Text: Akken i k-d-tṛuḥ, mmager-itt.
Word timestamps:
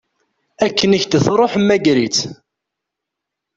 Akken 0.65 0.95
i 0.97 0.99
k-d-tṛuḥ, 1.03 1.53
mmager-itt. 1.57 2.19